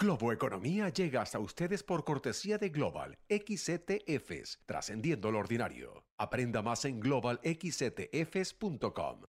[0.00, 6.04] Globo Economía llega hasta ustedes por cortesía de Global XETFs, trascendiendo lo ordinario.
[6.16, 9.24] Aprenda más en globalxetfs.com.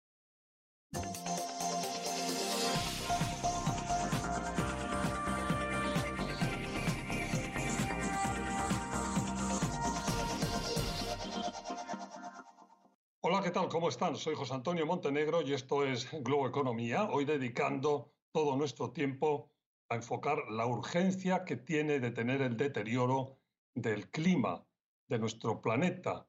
[13.22, 13.68] Hola, ¿qué tal?
[13.68, 14.14] ¿Cómo están?
[14.14, 19.50] Soy José Antonio Montenegro y esto es Globo Economía, hoy dedicando todo nuestro tiempo
[19.90, 23.38] a enfocar la urgencia que tiene de tener el deterioro
[23.74, 24.64] del clima
[25.08, 26.28] de nuestro planeta,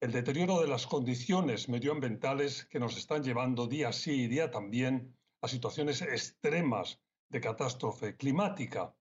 [0.00, 5.16] el deterioro de las condiciones medioambientales que nos están llevando día sí y día también
[5.40, 7.00] a situaciones extremas
[7.30, 8.96] de catástrofe climática.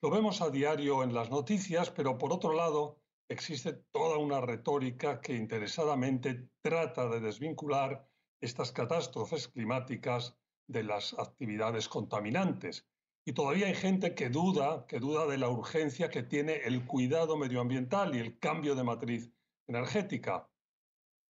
[0.00, 5.20] Lo vemos a diario en las noticias, pero por otro lado existe toda una retórica
[5.20, 8.08] que interesadamente trata de desvincular
[8.40, 10.36] estas catástrofes climáticas
[10.68, 12.86] de las actividades contaminantes,
[13.24, 17.36] y todavía hay gente que duda, que duda de la urgencia que tiene el cuidado
[17.36, 19.30] medioambiental y el cambio de matriz
[19.68, 20.48] energética.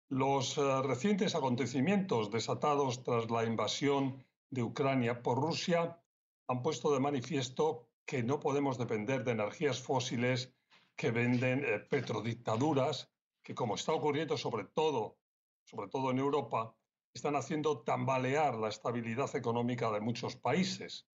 [0.09, 5.99] Los eh, recientes acontecimientos desatados tras la invasión de Ucrania por Rusia
[6.47, 10.53] han puesto de manifiesto que no podemos depender de energías fósiles
[10.95, 13.11] que venden eh, petrodictaduras,
[13.43, 15.17] que como está ocurriendo sobre todo,
[15.63, 16.75] sobre todo en Europa,
[17.13, 21.08] están haciendo tambalear la estabilidad económica de muchos países.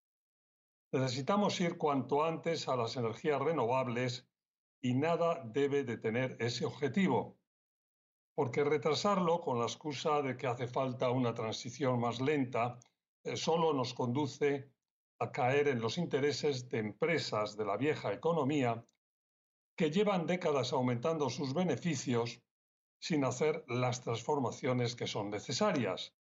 [0.95, 4.29] Necesitamos ir cuanto antes a las energías renovables
[4.81, 7.37] y nada debe detener ese objetivo,
[8.33, 12.79] porque retrasarlo con la excusa de que hace falta una transición más lenta
[13.25, 14.71] eh, solo nos conduce
[15.19, 18.85] a caer en los intereses de empresas de la vieja economía
[19.75, 22.41] que llevan décadas aumentando sus beneficios
[23.01, 26.15] sin hacer las transformaciones que son necesarias.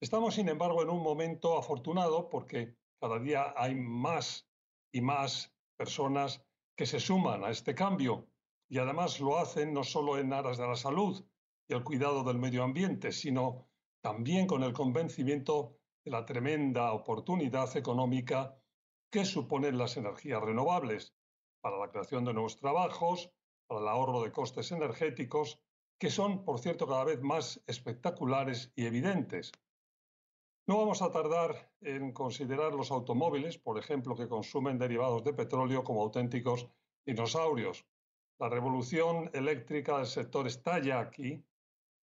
[0.00, 4.46] Estamos, sin embargo, en un momento afortunado porque cada día hay más
[4.92, 6.44] y más personas
[6.76, 8.28] que se suman a este cambio
[8.68, 11.24] y además lo hacen no solo en aras de la salud
[11.68, 13.68] y el cuidado del medio ambiente, sino
[14.02, 18.56] también con el convencimiento de la tremenda oportunidad económica
[19.10, 21.14] que suponen las energías renovables
[21.60, 23.32] para la creación de nuevos trabajos,
[23.66, 25.60] para el ahorro de costes energéticos,
[25.98, 29.52] que son, por cierto, cada vez más espectaculares y evidentes.
[30.70, 35.82] No vamos a tardar en considerar los automóviles, por ejemplo, que consumen derivados de petróleo
[35.82, 36.68] como auténticos
[37.04, 37.84] dinosaurios.
[38.38, 41.44] La revolución eléctrica del sector está ya aquí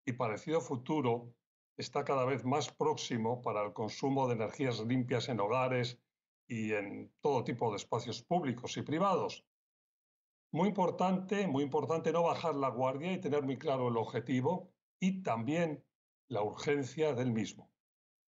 [0.06, 1.34] y parecido futuro
[1.78, 5.98] está cada vez más próximo para el consumo de energías limpias en hogares
[6.46, 9.46] y en todo tipo de espacios públicos y privados.
[10.52, 15.24] Muy importante, muy importante no bajar la guardia y tener muy claro el objetivo y
[15.24, 15.86] también
[16.28, 17.72] la urgencia del mismo.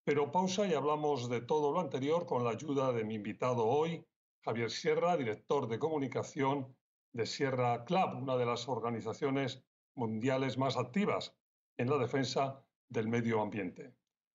[0.09, 4.03] Pero pausa y hablamos de todo lo anterior con la ayuda de mi invitado hoy,
[4.44, 6.75] Javier Sierra, director de comunicación
[7.14, 11.38] de Sierra Club, una de las organizaciones mundiales más activas
[11.78, 13.94] en la defensa del medio ambiente.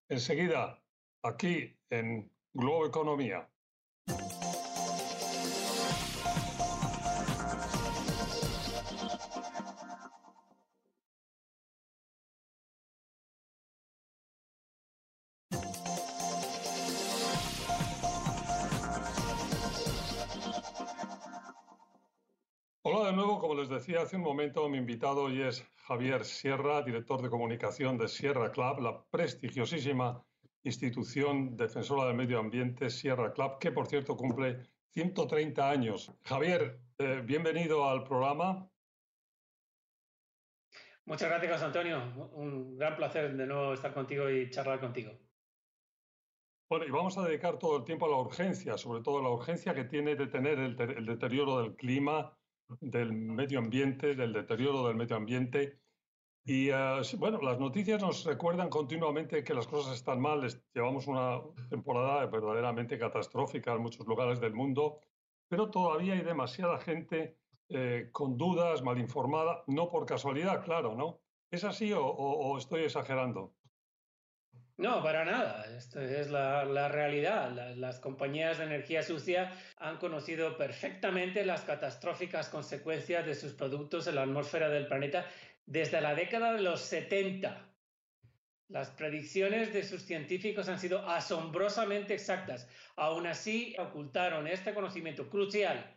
[0.09, 0.81] Enseguida,
[1.25, 3.51] aquí en Globo Economía.
[23.04, 27.20] De nuevo, como les decía hace un momento, mi invitado hoy es Javier Sierra, director
[27.20, 30.25] de comunicación de Sierra Club, la prestigiosísima
[30.62, 36.10] institución defensora del medio ambiente Sierra Club, que por cierto cumple 130 años.
[36.25, 38.70] Javier, eh, bienvenido al programa.
[41.04, 42.31] Muchas gracias, Antonio.
[42.32, 45.12] Un gran placer de nuevo estar contigo y charlar contigo.
[46.71, 49.75] Bueno, y vamos a dedicar todo el tiempo a la urgencia, sobre todo la urgencia
[49.75, 52.34] que tiene de tener el deterioro del clima,
[52.81, 55.81] del medio ambiente, del deterioro del medio ambiente.
[56.45, 60.47] Y eh, bueno, las noticias nos recuerdan continuamente que las cosas están mal.
[60.75, 61.41] Llevamos una
[61.71, 65.01] temporada verdaderamente catastrófica en muchos lugares del mundo,
[65.49, 67.39] pero todavía hay demasiada gente
[67.69, 71.21] eh, con dudas, mal informada, no por casualidad, claro, ¿no?
[71.51, 73.55] ¿Es así o estoy exagerando?
[74.76, 75.65] No, para nada.
[75.76, 77.53] Esto es la, realidad.
[77.76, 84.16] las compañías de energía sucia han conocido perfectamente las catastróficas consecuencias de sus productos en
[84.16, 85.26] la atmósfera del planeta
[85.65, 87.71] desde la década de los 70.
[88.68, 92.68] Las predicciones de sus científicos han sido asombrosamente exactas.
[92.97, 95.94] Aún así, ocultaron este conocimiento crucial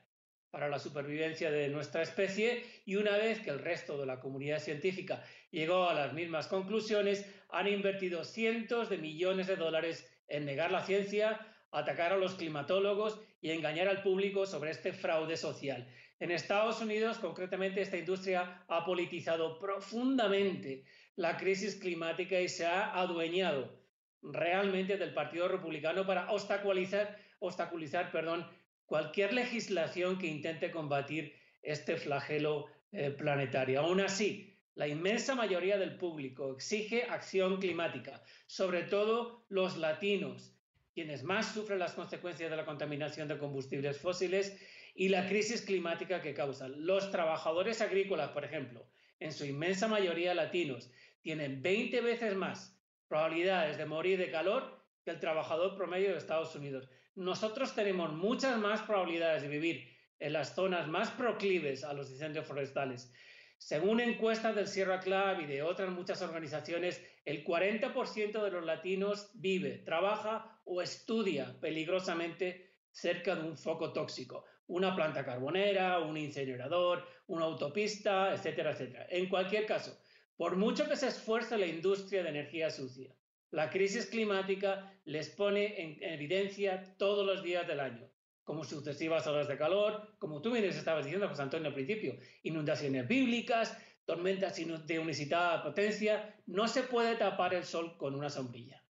[0.51, 4.59] para la supervivencia de nuestra especie y una vez que el resto de la comunidad
[4.59, 10.71] científica llegó a las mismas conclusiones, han invertido cientos de millones de dólares en negar
[10.71, 11.39] la ciencia,
[11.71, 15.87] atacar a los climatólogos y engañar al público sobre este fraude social.
[16.19, 20.83] En Estados Unidos, concretamente, esta industria ha politizado profundamente
[21.15, 23.77] la crisis climática y se ha adueñado
[24.21, 28.47] realmente del Partido Republicano para obstaculizar, obstaculizar perdón,
[28.87, 33.81] cualquier legislación que intente combatir este flagelo eh, planetario.
[33.81, 40.55] Aún así, la inmensa mayoría del público exige acción climática, sobre todo los latinos,
[40.93, 44.57] quienes más sufren las consecuencias de la contaminación de combustibles fósiles
[44.95, 46.85] y la crisis climática que causan.
[46.85, 48.87] Los trabajadores agrícolas, por ejemplo,
[49.19, 50.89] en su inmensa mayoría latinos,
[51.21, 56.55] tienen 20 veces más probabilidades de morir de calor que el trabajador promedio de Estados
[56.55, 56.89] Unidos.
[57.17, 62.45] Nosotros tenemos muchas más probabilidades de vivir en las zonas más proclives a los incendios
[62.45, 63.11] forestales.
[63.57, 69.31] Según encuestas del Sierra Club y de otras muchas organizaciones, el 40% de los latinos
[69.33, 77.03] vive, trabaja o estudia peligrosamente cerca de un foco tóxico, una planta carbonera, un incinerador,
[77.25, 79.07] una autopista, etcétera, etcétera.
[79.09, 79.99] En cualquier caso,
[80.35, 83.11] por mucho que se esfuerce la industria de energía sucia,
[83.51, 88.09] la crisis climática les pone en evidencia todos los días del año,
[88.43, 93.07] como sucesivas olas de calor, como tú bien estabas diciendo, José Antonio, al principio, inundaciones
[93.07, 94.55] bíblicas, tormentas
[94.87, 96.35] de unicitada potencia.
[96.45, 98.83] No se puede tapar el sol con una sombrilla.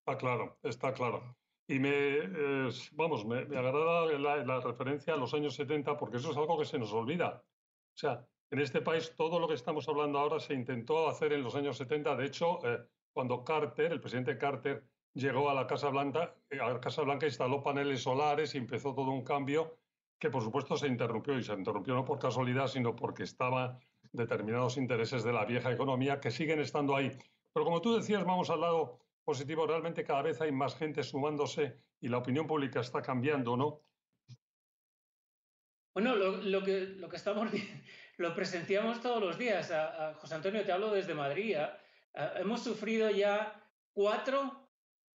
[0.00, 1.36] Está claro, está claro.
[1.68, 2.20] Y me,
[2.92, 6.64] vamos, me, agrada la, la, referencia a los años 70 porque eso es algo que
[6.64, 7.42] se nos olvida.
[7.94, 11.42] O sea, en este país todo lo que estamos hablando ahora se intentó hacer en
[11.42, 12.14] los años 70.
[12.14, 12.78] De hecho, eh,
[13.16, 14.84] cuando Carter, el presidente Carter,
[15.14, 18.94] llegó a la Casa Blanca, eh, a la Casa Blanca instaló paneles solares y empezó
[18.94, 19.78] todo un cambio
[20.18, 23.78] que por supuesto se interrumpió y se interrumpió no por casualidad, sino porque estaban
[24.12, 27.10] determinados intereses de la vieja economía que siguen estando ahí.
[27.54, 31.74] Pero como tú decías, vamos al lado positivo, realmente cada vez hay más gente sumándose
[32.02, 33.80] y la opinión pública está cambiando, ¿no?
[35.94, 37.48] Bueno, lo, que, lo que estamos
[38.18, 39.72] lo presenciamos todos los días.
[40.20, 41.56] José Antonio, te hablo desde Madrid.
[42.36, 44.68] Hemos sufrido ya cuatro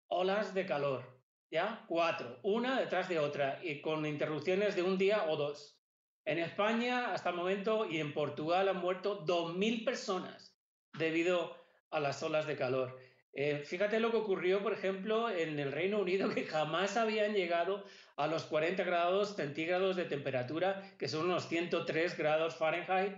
[0.08, 1.04] olas de calor,
[1.50, 1.84] ¿ya?
[1.88, 5.80] Cuatro, una detrás de otra, y con interrupciones de un día o dos.
[6.24, 10.58] En España, hasta el momento, y en Portugal han muerto 2.000 personas
[10.98, 11.56] debido
[11.90, 12.98] a las olas de calor.
[13.32, 17.84] Eh, fíjate lo que ocurrió, por ejemplo, en el Reino Unido, que jamás habían llegado
[18.16, 23.12] a los 40 grados centígrados de temperatura, que son unos 103 grados Fahrenheit.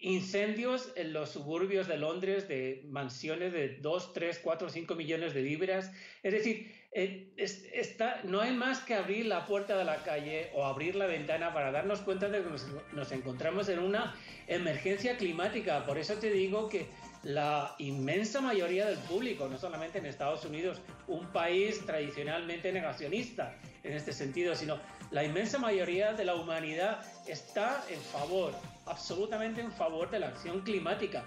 [0.00, 5.42] Incendios en los suburbios de Londres de mansiones de 2, 3, 4, 5 millones de
[5.42, 5.92] libras.
[6.22, 10.64] Es decir, eh, está, no hay más que abrir la puerta de la calle o
[10.64, 12.48] abrir la ventana para darnos cuenta de que
[12.92, 14.14] nos encontramos en una
[14.46, 15.84] emergencia climática.
[15.84, 16.86] Por eso te digo que
[17.22, 23.92] la inmensa mayoría del público, no solamente en Estados Unidos, un país tradicionalmente negacionista en
[23.92, 24.78] este sentido, sino
[25.10, 28.52] la inmensa mayoría de la humanidad está en favor,
[28.88, 31.24] absolutamente en favor de la acción climática.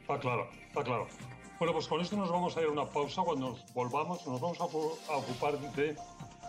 [0.00, 1.06] Está claro, está claro.
[1.58, 3.22] Bueno, pues con esto nos vamos a ir a una pausa.
[3.22, 5.96] Cuando nos volvamos, nos vamos a ocupar de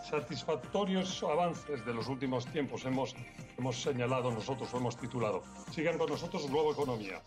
[0.08, 2.84] satisfactorios avances de los últimos tiempos.
[2.84, 3.14] Hemos,
[3.58, 5.42] hemos señalado nosotros, hemos titulado.
[5.70, 7.22] Sigan con nosotros Globo Economía.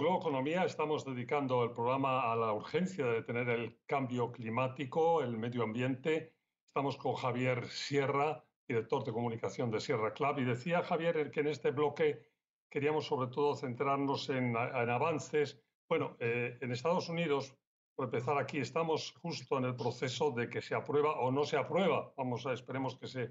[0.00, 0.64] Hola de nuevo, Globo Economía.
[0.64, 6.32] Estamos dedicando el programa a la urgencia de detener el cambio climático, el medio ambiente.
[6.68, 10.38] Estamos con Javier Sierra, director de comunicación de Sierra Club.
[10.38, 12.24] Y decía Javier que en este bloque
[12.70, 15.60] queríamos sobre todo centrarnos en, avances.
[15.86, 17.54] Bueno, eh, en Estados Unidos,
[17.94, 21.58] por empezar aquí, estamos justo en el proceso de que se aprueba o no se
[21.58, 22.14] aprueba.
[22.16, 23.30] Vamos a esperemos que, se,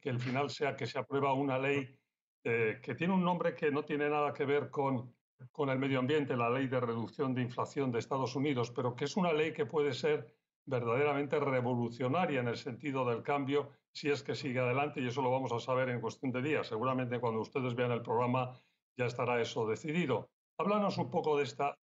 [0.00, 1.96] que el final sea que se aprueba una ley
[2.42, 5.14] eh, que tiene un nombre que no tiene nada que ver con
[5.52, 9.04] con el medio ambiente, la ley de reducción de inflación de Estados Unidos, pero que
[9.04, 10.34] es una ley que puede ser
[10.66, 15.30] verdaderamente revolucionaria en el sentido del cambio si es que sigue adelante y eso lo
[15.30, 16.68] vamos a saber en cuestión de días.
[16.68, 18.60] Seguramente cuando ustedes vean el programa
[18.96, 20.30] ya estará eso decidido.
[20.58, 21.76] Háblanos un poco de esta,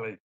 [0.00, 0.18] ley.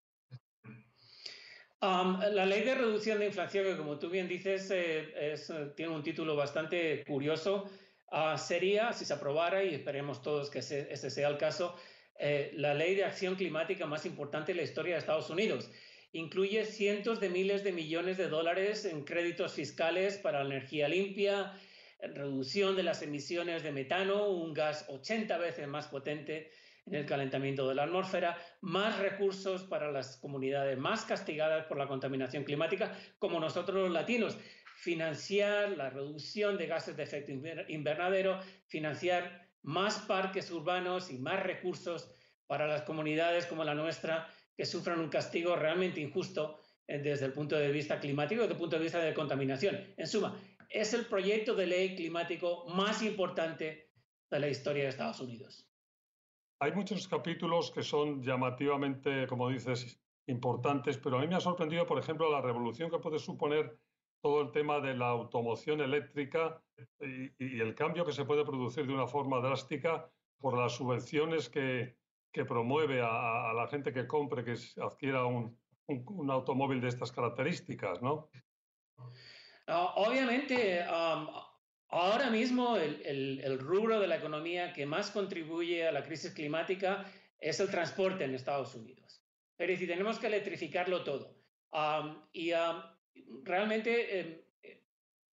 [1.82, 5.36] la ley de reducción de inflación, que como tú bien dices, eh,
[5.76, 7.70] tiene un título bastante curioso,
[8.10, 11.76] ah, sería, si se aprobara, y esperemos todos que ese, ese sea el caso,
[12.24, 15.72] eh, la ley de acción climática más importante de la historia de Estados Unidos.
[16.14, 21.54] Incluye cientos de miles de millones de dólares en créditos fiscales para la energía limpia,
[22.00, 26.52] reducción de las emisiones de metano, un gas 80 veces más potente
[26.86, 31.88] en el calentamiento de la atmósfera, más recursos para las comunidades más castigadas por la
[31.88, 34.38] contaminación climática, como nosotros los latinos.
[34.76, 42.12] financiar la reducción de gases de efecto invernadero, financiar más parques urbanos y más recursos
[42.48, 47.34] para las comunidades como la nuestra que sufran un castigo realmente injusto eh, desde el
[47.34, 49.94] punto de vista climático, desde el punto de vista de contaminación.
[49.98, 50.38] En suma,
[50.70, 53.92] es el proyecto de ley climático más importante
[54.30, 55.68] de la historia de Estados Unidos.
[56.60, 61.86] Hay muchos capítulos que son llamativamente, como dices, importantes, pero a mí me ha sorprendido,
[61.86, 63.78] por ejemplo, la revolución que puede suponer
[64.22, 66.62] todo el tema de la automoción eléctrica
[67.00, 70.10] y, el cambio que se puede producir de una forma drástica
[70.40, 71.98] por las subvenciones que,
[72.32, 78.02] que promueve a, la gente que compre, que adquiera un, un, automóvil de estas características,
[78.02, 78.30] ¿no?
[79.68, 86.04] Ah, obviamente, ahora mismo el, el, rubro de la economía que más contribuye a la
[86.04, 87.06] crisis climática
[87.40, 89.24] es el transporte en Estados Unidos.
[89.58, 91.36] Es decir, tenemos que electrificarlo todo.
[92.34, 92.52] y
[93.44, 94.82] realmente em, eh,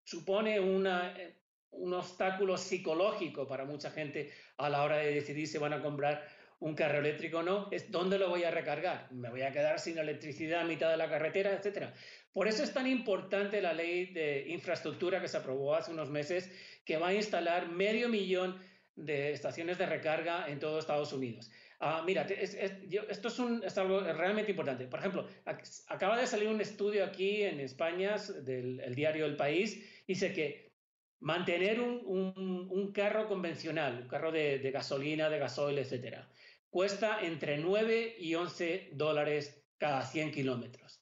[0.04, 1.35] supone eh,
[1.70, 6.26] un obstáculo psicológico para mucha gente a la hora de decidir si van a comprar
[6.61, 9.12] un carro eléctrico o no, es dónde lo voy a recargar.
[9.12, 11.94] Me voy a quedar sin electricidad a mitad de la carretera, etcétera.
[12.32, 16.50] Por eso es tan importante la ley de infraestructura que se aprobó hace unos meses,
[16.85, 18.58] que va a instalar medio millón
[18.99, 21.50] de estaciones de recarga en todo Estados Unidos.
[21.81, 24.87] Ah, mira, esto es, algo realmente importante.
[24.87, 25.28] Por ejemplo,
[25.87, 30.73] acaba de salir un estudio aquí en España del diario El País, dice que
[31.21, 36.28] mantener un, carro convencional, un carro de, gasolina, de gasoil, etcétera,
[36.71, 41.00] cuesta entre 9 y 11 dólares cada 100 kilómetros.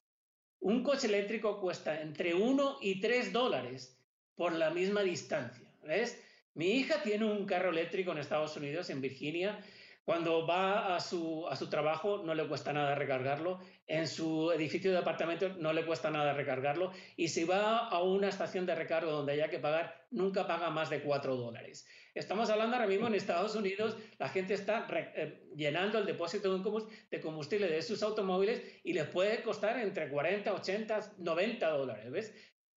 [0.59, 3.99] Un coche eléctrico cuesta entre 1 y 3 dólares
[4.35, 5.71] por la misma distancia.
[5.83, 6.21] ¿Ves?
[6.57, 9.59] Mi hija tiene un carro eléctrico en Estados Unidos, en Virginia,
[10.03, 14.91] cuando va a su, a su trabajo no le cuesta nada recargarlo, en su edificio
[14.91, 16.91] de apartamento no le cuesta nada recargarlo.
[17.15, 20.89] Y si va a una estación de recargo donde haya que pagar, nunca paga más
[20.89, 21.87] de 4 dólares.
[22.15, 27.21] Estamos hablando ahora mismo en Estados Unidos, la gente está eh, llenando el depósito de
[27.21, 32.33] combustible de sus automóviles y les puede costar entre 40, 80, 90 dólares, ¿ves?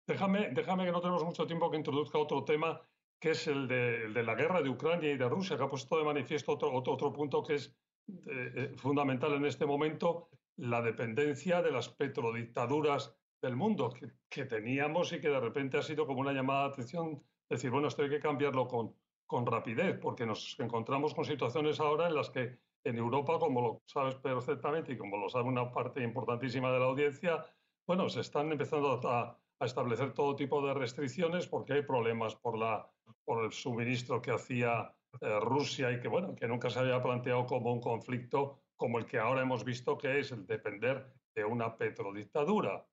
[0.07, 2.79] Déjame, déjame que no tenemos mucho tiempo que introduzca otro tema
[3.21, 6.05] que es el de, la guerra de Ucrania y de Rusia, que ha puesto de
[6.05, 7.77] manifiesto otro, otro, punto que es
[8.09, 14.47] eh, eh, fundamental en este momento, la dependencia de las petrodictaduras del mundo que, que,
[14.47, 18.03] teníamos y que de repente ha sido como una llamada de atención, decir, bueno, esto
[18.03, 18.95] hay que cambiarlo con,
[19.27, 23.83] con rapidez, porque nos encontramos con situaciones ahora en las que en Europa, como lo
[23.87, 27.45] sabes perfectamente y como lo sabe una parte importantísima de la audiencia,
[27.87, 32.59] bueno, se están empezando a, a establecer todo tipo de restricciones porque hay problemas por,
[32.59, 32.91] la,
[33.25, 37.47] por el suministro que hacía eh, Rusia y que, bueno, que nunca se había planteado
[37.47, 41.77] como un conflicto como el que ahora hemos visto que es el depender de una
[41.77, 42.87] petrodictadura.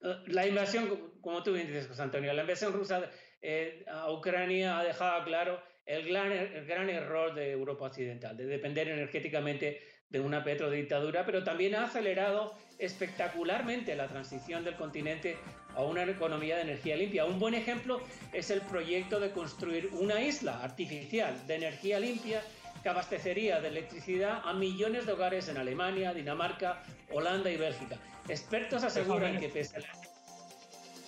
[0.00, 3.08] Eh, la invasión, como tú bien dices, José Antonio, la invasión rusa
[3.40, 8.46] eh, a Ucrania ha dejado claro el gran, el gran error de Europa Occidental, de
[8.46, 15.36] depender energéticamente de una petrodictadura, pero también ha acelerado espectacularmente la transición del continente
[15.74, 17.24] a una economía de energía limpia.
[17.24, 18.00] Un buen ejemplo
[18.32, 22.42] es el proyecto de construir una isla artificial de energía limpia
[22.82, 27.98] que abastecería de electricidad a millones de hogares en Alemania, Dinamarca, Holanda y Bélgica.
[28.28, 30.15] Expertos aseguran que pese a la...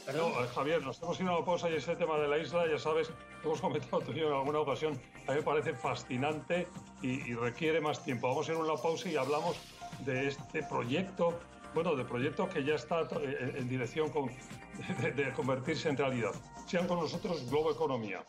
[0.08, 2.78] Eh, Javier, nos hemos ido a una pausa y ese tema de la isla, ya
[2.78, 3.10] sabes,
[3.44, 6.66] hemos comentado tú en alguna ocasión, a mí me parece fascinante
[7.02, 8.28] y, requiere más tiempo.
[8.28, 9.58] Vamos a ir a una pausa y hablamos
[10.06, 11.38] de este proyecto
[11.74, 14.10] bueno, de proyecto que ya está eh, en dirección
[15.14, 16.32] de, convertirse en realidad.
[16.66, 18.24] Sean con nosotros Globo Economía.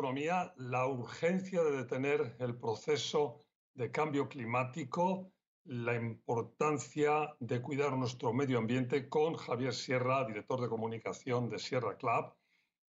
[0.00, 0.50] Economía.
[0.56, 5.30] La urgencia de detener el proceso de cambio climático
[5.64, 11.98] la importancia de cuidar nuestro medio ambiente con Javier Sierra, director de comunicación de Sierra
[11.98, 12.32] Club.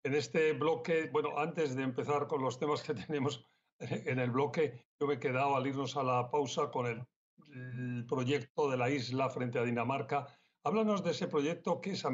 [0.05, 3.45] En este bloque, bueno, antes de empezar con los temas que tenemos
[3.79, 8.71] en el bloque, yo me he quedado al irnos a la pausa con el, proyecto
[8.71, 10.27] de la isla frente a Dinamarca.
[10.63, 12.05] Háblanos de ese proyecto que es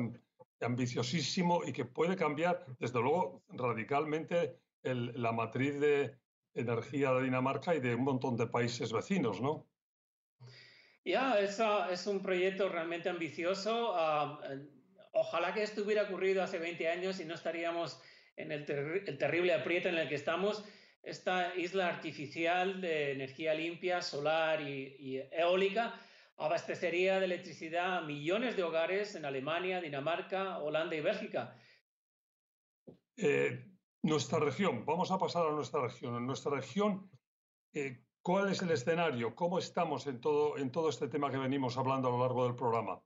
[0.60, 4.58] ambiciosísimo y que puede cambiar, desde luego, radicalmente
[4.96, 6.18] la matriz de
[6.54, 9.68] energía de Dinamarca y de un montón de países vecinos, ¿no?
[11.06, 13.94] Ya, es un proyecto realmente ambicioso.
[13.96, 14.42] Ah,
[15.14, 18.02] ojalá que esto hubiera ocurrido hace 20 años y no estaríamos
[18.36, 20.66] en el, terrible aprieto en el que estamos.
[21.02, 25.98] Esta isla artificial de energía limpia, solar y, eólica
[26.40, 31.56] abastecería de electricidad a millones de hogares en Alemania, Dinamarca, Holanda y Bélgica.
[33.16, 33.66] Eh,
[34.02, 36.16] nuestra región, vamos a pasar a nuestra región.
[36.16, 37.10] En nuestra región,
[37.74, 39.36] eh, ¿cuál es el escenario?
[39.36, 42.56] ¿Cómo estamos en todo, en todo este tema que venimos hablando a lo largo del
[42.56, 43.02] programa?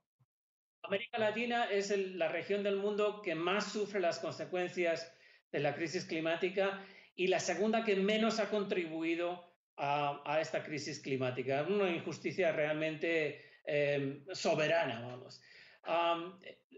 [0.82, 5.12] América Latina es la región del mundo que más sufre las consecuencias
[5.52, 6.84] de la crisis climática
[7.14, 11.66] y la segunda que menos ha contribuido a, esta crisis climática.
[11.68, 15.40] Una injusticia realmente em, soberana, vamos.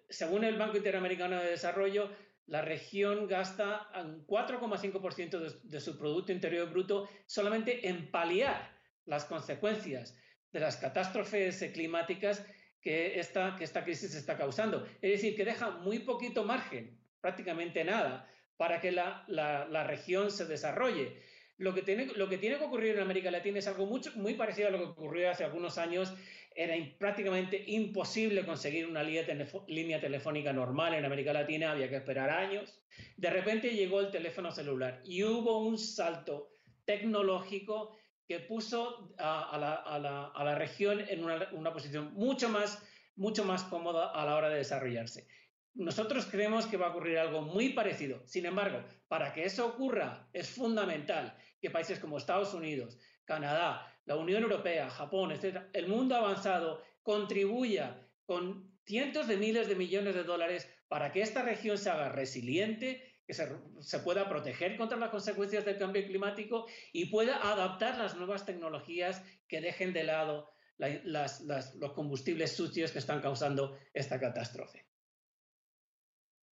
[0.09, 2.11] según el Banco Interamericano de Desarrollo,
[2.47, 9.25] la región gasta un 4,5% de, de su Producto Interior Bruto solamente en paliar las
[9.25, 10.17] consecuencias
[10.53, 12.45] de las catástrofes climáticas
[12.85, 14.87] que esta, que esta crisis está causando.
[15.01, 20.45] Es decir, que deja muy poquito margen, prácticamente nada, para que la, la, región se
[20.45, 21.21] desarrolle.
[21.57, 24.35] Lo que, tiene, lo que tiene que ocurrir en América Latina es algo mucho, muy
[24.35, 26.15] parecido a lo que ocurrió hace algunos años.
[26.55, 32.81] Era prácticamente imposible conseguir una línea telefónica normal en América Latina, había que esperar años.
[33.17, 36.51] De repente llegó el teléfono celular y hubo un salto
[36.85, 37.97] tecnológico
[38.27, 42.83] que puso a, la, región en una, una, posición mucho más,
[43.17, 45.27] mucho más cómoda a la hora de desarrollarse.
[45.75, 48.23] Nosotros creemos que va a ocurrir algo muy parecido.
[48.27, 54.17] Sin embargo, para que eso ocurra es fundamental que países como Estados Unidos, Canadá, la
[54.17, 60.25] Unión Europea, Japón, etc., el mundo avanzado contribuya con cientos de miles de millones de
[60.25, 65.65] dólares para que esta región se haga resiliente, que se, pueda proteger contra las consecuencias
[65.65, 72.55] del cambio climático y pueda adaptar las nuevas tecnologías que dejen de lado los combustibles
[72.55, 74.87] sucios que están causando esta catástrofe.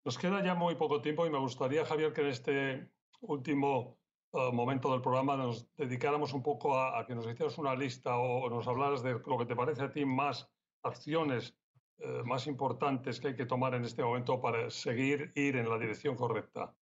[0.04, 2.90] Nos queda ya muy poco tiempo y me gustaría, Javier, que en este
[3.20, 3.99] último
[4.32, 8.66] momento del programa nos dedicáramos un poco a, que nos hicieras una lista o, nos
[8.68, 10.48] hablaras de lo que te parece a ti más
[10.82, 11.54] acciones
[12.02, 15.78] eh, más importantes que hay que tomar en este momento para seguir ir en la
[15.78, 16.74] dirección correcta.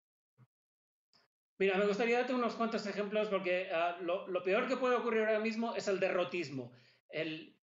[1.57, 5.21] Mira, me gustaría darte unos cuantos ejemplos porque ah, lo, lo, peor que puede ocurrir
[5.21, 6.71] ahora mismo es el derrotismo.
[7.09, 7.57] El,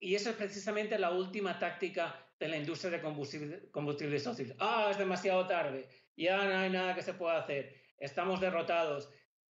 [0.00, 3.00] y eso es precisamente la última táctica de la industria de
[3.70, 4.56] combustibles fósiles.
[4.58, 9.08] Ah, es demasiado tarde, ya no hay nada que se pueda hacer, estamos derrotados,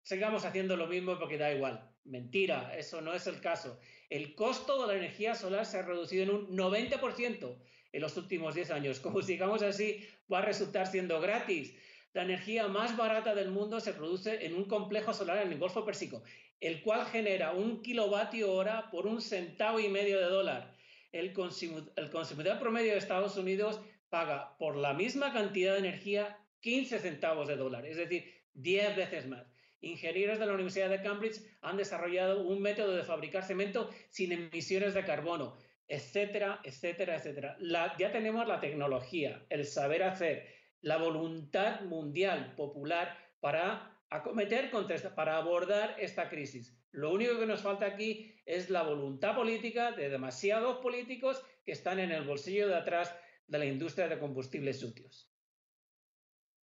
[0.08, 1.86] sigamos haciendo lo mismo porque da igual.
[2.04, 3.78] Mentira, eso no es el caso.
[4.08, 7.58] El costo de la energía solar se ha reducido en un 90%
[7.92, 9.00] en los últimos 10 años.
[9.04, 11.74] Como sigamos así, va a resultar siendo gratis.
[12.14, 15.84] La energía más barata del mundo se produce en un complejo solar en el Golfo
[15.84, 16.22] Pérsico,
[16.58, 20.74] el cual genera un kilovatio hora por un centavo y medio de dólar
[21.12, 27.46] el, consumidor, promedio de Estados Unidos paga por la misma cantidad de energía 15 centavos
[27.46, 29.46] de dólar, es decir, 10 veces más.
[29.80, 34.94] Ingenieros de la Universidad de Cambridge han desarrollado un método de fabricar cemento sin emisiones
[34.94, 37.56] de carbono, etcétera, etcétera, etcétera.
[37.98, 40.46] ya tenemos la tecnología, el saber hacer,
[40.80, 44.70] la voluntad mundial popular para acometer,
[45.14, 46.76] para abordar esta crisis.
[46.90, 51.98] Lo único que nos falta aquí es la voluntad política de demasiados políticos que están
[51.98, 53.14] en el bolsillo de atrás
[53.46, 55.30] de la industria de combustibles sucios.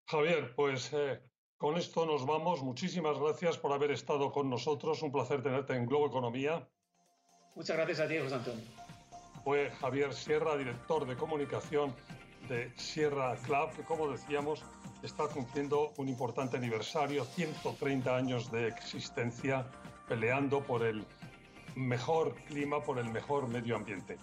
[0.07, 1.19] Javier, pues eh,
[1.61, 2.63] con esto nos vamos.
[2.63, 5.03] Muchísimas gracias por haber estado con nosotros.
[5.03, 6.67] Un placer tenerte en Globo Economía.
[7.53, 8.63] Muchas gracias a ti, José Antonio.
[9.43, 11.93] Fue Javier Sierra, director de comunicación
[12.49, 14.63] de Sierra Club, que como decíamos
[15.03, 19.67] está cumpliendo un importante aniversario, 130 años de existencia
[20.07, 21.05] peleando por el
[21.75, 24.17] mejor clima, por el mejor medio ambiente.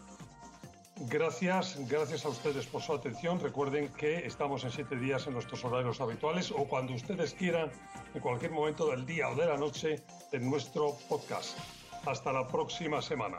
[1.07, 3.39] Gracias, gracias a ustedes por su atención.
[3.39, 7.71] Recuerden que estamos en siete días en nuestros horarios habituales o cuando ustedes quieran,
[8.15, 11.57] en cualquier momento del día o de la noche, en nuestro podcast.
[12.05, 13.39] Hasta la próxima semana.